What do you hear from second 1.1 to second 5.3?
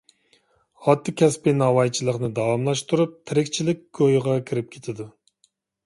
كەسپى ناۋايچىلىقنى داۋاملاشتۇرۇپ، تىرىكچىلىك كويىغا كېرىپ كېتىدۇ.